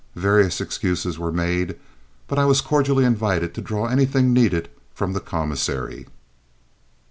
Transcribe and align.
Various 0.15 0.59
excuses 0.59 1.19
were 1.19 1.31
made, 1.31 1.75
but 2.27 2.39
I 2.39 2.45
was 2.45 2.59
cordially 2.59 3.05
invited 3.05 3.53
to 3.53 3.61
draw 3.61 3.85
anything 3.85 4.33
needed 4.33 4.67
from 4.95 5.13
the 5.13 5.19
commissary. 5.19 6.07